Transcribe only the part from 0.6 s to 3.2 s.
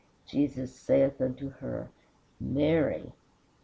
saith unto her, Mary!